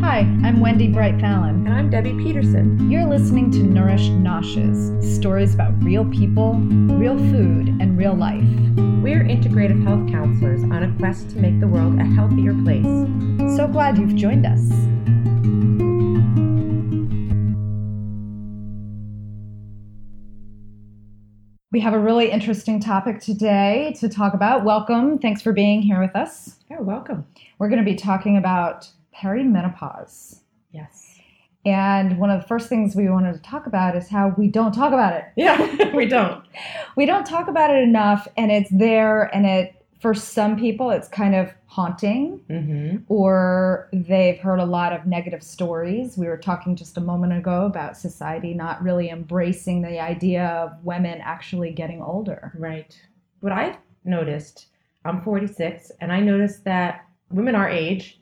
[0.00, 1.66] Hi, I'm Wendy Bright Fallon.
[1.66, 2.90] And I'm Debbie Peterson.
[2.90, 8.42] You're listening to Nourished Noshes stories about real people, real food, and real life.
[9.02, 12.86] We're integrative health counselors on a quest to make the world a healthier place.
[13.56, 14.70] So glad you've joined us.
[21.72, 24.64] We have a really interesting topic today to talk about.
[24.64, 25.18] Welcome.
[25.18, 26.56] Thanks for being here with us.
[26.70, 27.26] You're welcome.
[27.58, 28.88] We're going to be talking about
[29.20, 30.40] perimenopause.
[30.72, 31.06] Yes.
[31.66, 34.72] And one of the first things we wanted to talk about is how we don't
[34.72, 35.24] talk about it.
[35.36, 36.42] Yeah, we don't.
[36.96, 41.08] we don't talk about it enough, and it's there, and it for some people it's
[41.08, 42.96] kind of haunting, Mm-hmm.
[43.08, 46.16] or they've heard a lot of negative stories.
[46.16, 50.82] We were talking just a moment ago about society not really embracing the idea of
[50.82, 52.52] women actually getting older.
[52.56, 52.98] Right.
[53.40, 54.68] What I've noticed,
[55.04, 58.19] I'm 46, and I noticed that women our age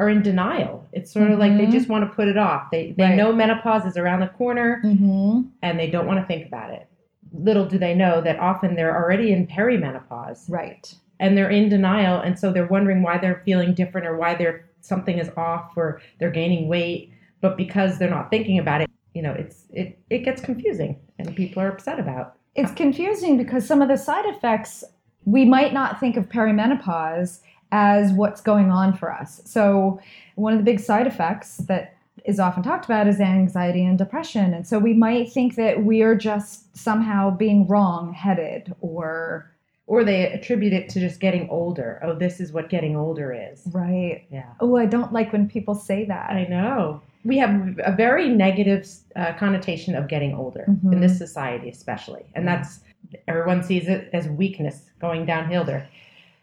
[0.00, 0.88] are in denial.
[0.92, 1.72] It's sort of like they Mhm.
[1.72, 2.70] just want to put it off.
[2.72, 3.16] They they Right.
[3.16, 5.42] know menopause is around the corner Mm-hmm.
[5.62, 6.86] and they don't want to think about it.
[7.32, 10.92] Little do they know that often they're already in perimenopause Right.
[11.20, 14.64] and they're in denial and so they're wondering why they're feeling different or why they're
[14.80, 19.20] something is off or they're gaining weight but because they're not thinking about it you
[19.20, 23.82] know it's it it gets confusing and people are upset about It's confusing because some
[23.82, 24.82] of the side effects
[25.26, 27.40] we might not think of perimenopause
[27.72, 29.40] as what's going on for us.
[29.44, 30.00] So,
[30.36, 34.52] one of the big side effects that is often talked about is anxiety and depression.
[34.52, 39.50] And so we might think that we're just somehow being wrong headed or
[39.86, 43.62] or they attribute it to just getting older oh this is what getting older is
[43.72, 44.24] right.
[44.30, 46.30] yeah Oh, I don't like when people say that.
[46.30, 50.92] i know we have a very negative uh, connotation of getting older Mhm.
[50.92, 52.80] in this society especially and that's
[53.26, 55.88] everyone sees it as weakness going downhill there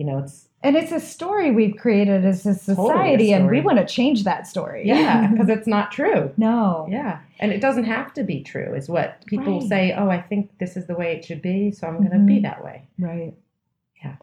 [0.00, 3.48] you know it's And it's a story we've created as a Totally a society, and
[3.48, 4.82] we want to change that story.
[4.86, 6.88] yeah because it's not true no.
[6.90, 7.20] Yeah.
[7.38, 9.68] And it doesn't have to be true, is what people Right.
[9.68, 12.18] say, oh, I think this is the way it should be, so I'm going to
[12.18, 12.42] be mm-hmm.
[12.42, 12.88] that way.
[12.98, 13.34] Right.
[14.02, 14.16] Yeah.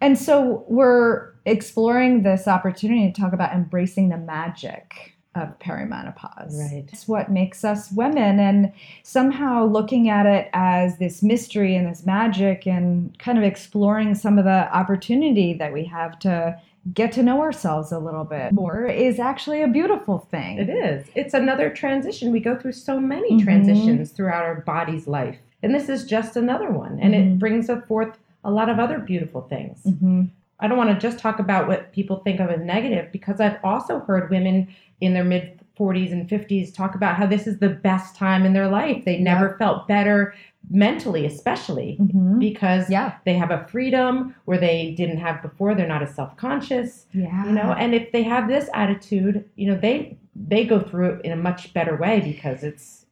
[0.00, 6.58] And so we're exploring this opportunity to talk about embracing the magic of perimenopause.
[6.58, 6.84] Right.
[6.92, 8.72] It's what makes us women and
[9.02, 14.38] somehow looking at it as this mystery and this magic and kind of exploring some
[14.38, 16.60] of the opportunity that we have to
[16.92, 20.58] get to know ourselves a little bit more is actually a beautiful thing.
[20.58, 21.06] It is.
[21.14, 22.32] It's another transition.
[22.32, 23.44] We go through so many Mhm.
[23.44, 25.38] transitions throughout our body's life.
[25.62, 26.98] And this is just another one.
[27.00, 27.34] And Mhm.
[27.34, 29.78] it brings forth a lot of other beautiful things.
[29.86, 30.30] Mhm.
[30.62, 33.58] I don't want to just talk about what people think of as negative because I've
[33.64, 34.68] also heard women
[35.00, 38.52] in their mid 40s and 50s talk about how this is the best time in
[38.52, 39.04] their life.
[39.04, 40.34] They never felt better
[40.70, 42.38] mentally, especially Mhm.
[42.38, 43.14] because Yeah.
[43.24, 47.44] they have a freedom where they didn't have before they're not as self-conscious Yeah.
[47.46, 51.20] you know and if they have this attitude you know they they go through it
[51.24, 53.06] in a much better way because it's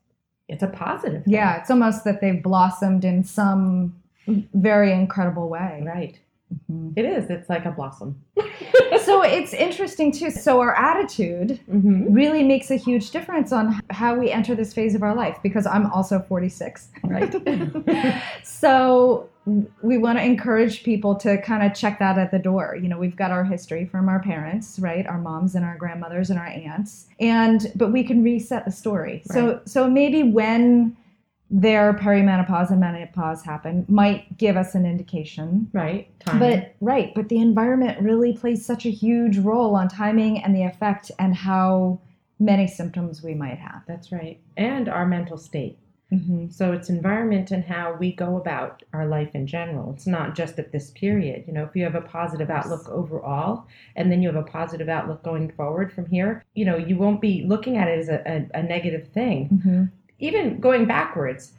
[0.48, 1.32] it's a positive thing.
[1.34, 3.94] Yeah, it's almost that they've blossomed in some
[4.54, 5.82] very incredible way.
[5.84, 6.18] right
[6.70, 6.92] Mhm.
[6.96, 8.20] it is it's like a blossom
[9.04, 10.30] So it's interesting too.
[10.30, 12.12] So our attitude mm-hmm.
[12.12, 15.66] really makes a huge difference on how we enter this phase of our life because
[15.66, 17.34] I'm also 46, right?
[18.44, 19.28] so
[19.82, 22.76] we want to encourage people to kind of check that at the door.
[22.80, 25.06] You know, we've got our history from our parents, right?
[25.06, 27.06] Our moms and our grandmothers and our aunts.
[27.18, 29.22] And but we can reset the story.
[29.24, 30.96] So so maybe when
[31.50, 36.38] their perimenopause and menopause happen might give us an indication right timing.
[36.60, 40.62] but right, but the environment really plays such a huge role on timing and the
[40.62, 42.00] effect and how
[42.38, 43.82] many symptoms we might have.
[43.88, 45.76] that's right and our mental state
[46.12, 46.48] Mm-hmm.
[46.50, 50.58] so it's environment and how we go about our life in general it's not just
[50.58, 54.26] at this period you know if you have a positive outlook overall and then you
[54.26, 57.86] have a positive outlook going forward from here you know you won't be looking at
[57.86, 59.84] it as a, a, a negative thing Mm-hmm.
[60.20, 61.52] Even going backwards,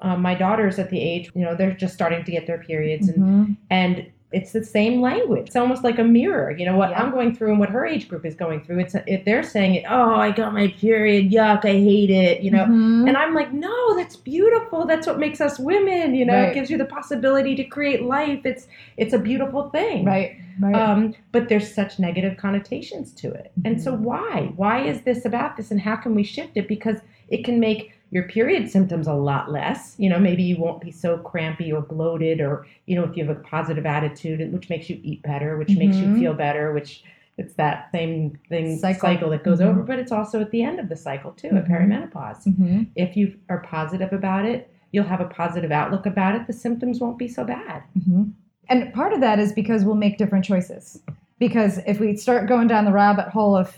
[0.00, 3.08] um, my daughters at the age, you know, they're just starting to get their periods,
[3.08, 3.52] and Mm-hmm.
[3.70, 5.46] and it's the same language.
[5.46, 6.50] It's almost like a mirror.
[6.50, 7.00] You know what Yeah.
[7.00, 8.80] I'm going through and what her age group is going through.
[8.80, 12.50] It's if they're saying it, oh, I got my period, yuck, I hate it, you
[12.50, 12.64] know.
[12.64, 13.06] Mm-hmm.
[13.08, 14.84] And I'm like, no, that's beautiful.
[14.84, 16.14] That's what makes us women.
[16.16, 16.48] You know, Right.
[16.50, 18.40] it gives you the possibility to create life.
[18.44, 18.66] It's
[18.96, 20.04] it's a beautiful thing.
[20.04, 20.74] right, right.
[20.74, 23.52] Um, but there's such negative connotations to it.
[23.64, 23.80] And Mhm.
[23.80, 24.52] so why?
[24.56, 26.66] Why is this about this and how can we shift it?
[26.68, 26.98] Because
[27.28, 29.94] it can make your period symptoms a lot less.
[29.98, 33.24] You know, maybe you won't be so crampy or bloated or, you know, if you
[33.26, 36.18] have a positive attitude, which makes you eat better, which makes you Mhm.
[36.18, 37.02] feel better, which
[37.36, 39.00] it's that same thing Cycle.
[39.00, 39.66] cycle, that goes Mhm.
[39.66, 41.68] over, but it's also at the end of the cycle too, at Mhm.
[41.70, 42.46] perimenopause.
[42.46, 42.82] mm-hmm.
[42.94, 46.46] If you are positive about it, you'll have a positive outlook about it.
[46.46, 47.82] The symptoms won't be so bad.
[47.98, 48.22] Mm-hmm.
[48.68, 51.02] And part of that is because we'll make different choices.
[51.38, 53.76] Because if we start going down the rabbit hole of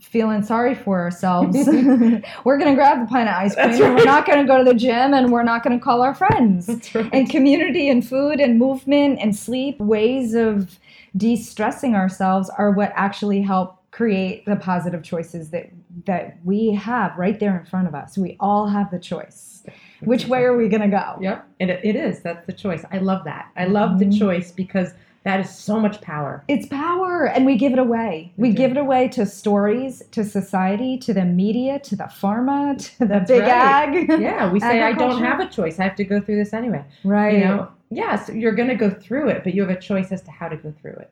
[0.00, 1.56] feeling sorry for ourselves,
[2.44, 4.46] we're going to grab the pint of ice cream That's and we're not going to
[4.46, 6.68] go to the gym and we're not going to call our friends.
[6.94, 7.08] Right.
[7.12, 10.78] And community and food and movement and sleep, ways of
[11.16, 15.68] de stressing ourselves are what actually help create the positive choices that
[16.06, 18.16] that we have right there in front of us.
[18.16, 19.64] We all have the choice.
[20.02, 21.16] Which way are we going to go?
[21.20, 21.48] Yep.
[21.58, 22.20] It, it is.
[22.20, 22.84] That's the choice.
[22.92, 23.50] I love that.
[23.56, 24.18] I love the Mhm.
[24.18, 24.94] choice because
[25.24, 26.42] that is so much power.
[26.48, 28.32] It's power, and we give it away.
[28.36, 32.78] We We give it away to stories, to society, to the media, to the pharma,
[32.78, 33.50] to the That's big right.
[33.50, 34.08] ag.
[34.20, 35.78] Yeah, we say I don't have a choice.
[35.78, 36.84] I have to go through this anyway.
[37.04, 37.34] right.
[37.34, 40.22] You know, yes, you're going to go through it, but you have a choice as
[40.22, 41.10] to how to go through it.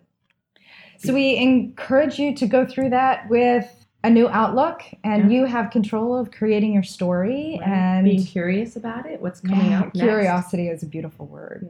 [0.98, 3.72] So we encourage you to go through that with
[4.04, 5.38] a new outlook, and Yeah.
[5.40, 7.58] you have control of creating your story.
[7.60, 7.68] Right?
[7.68, 9.98] And being curious about it, what's coming Yeah, out next.
[10.00, 11.68] curiosity is a beautiful word.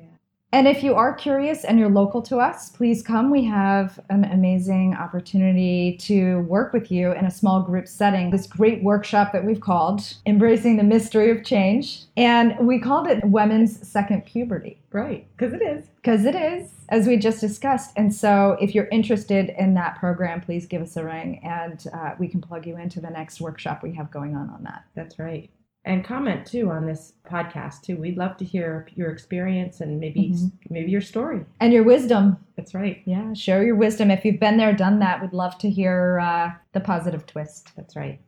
[0.51, 3.31] And if you are curious and you're local to us, please come.
[3.31, 8.31] We have an amazing opportunity to work with you in a small group setting.
[8.31, 12.05] This great workshop that we've called Embracing the Mystery of Change.
[12.17, 15.85] And we called it Women's Second Puberty Right, because it is.
[15.97, 17.93] because it is, as we just discussed.
[17.97, 22.15] And so if you're interested in that program, please give us a ring and uh,
[22.19, 24.85] we can plug you into the next workshop we have going on on that.
[24.95, 25.51] That's right.
[25.89, 27.97] And comment too on this podcast too.
[27.97, 30.53] We'd love to hear your experience and maybe Mhm.
[30.69, 31.47] maybe your story.
[31.61, 32.37] And your wisdom.
[32.57, 33.01] That's right.
[33.07, 34.11] Yeah, share your wisdom.
[34.11, 37.75] If you've been there, done that, we'd love to hear uh, the positive twist.
[37.75, 38.21] That's right.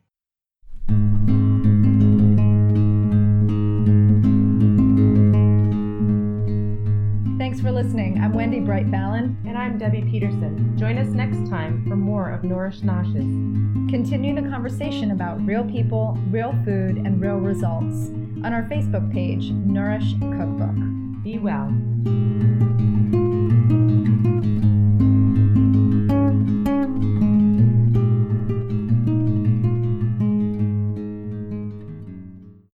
[7.50, 8.20] Thanks for listening.
[8.20, 9.36] I'm Wendy Bright Fallon.
[9.44, 10.78] And I'm Debbie Peterson.
[10.78, 13.90] Join us next time for more of Nourish Noshes.
[13.90, 18.10] Continue the conversation about real people, real food, and real results
[18.44, 21.24] on our Facebook page, Nourish Cookbook.
[21.24, 21.74] Be well.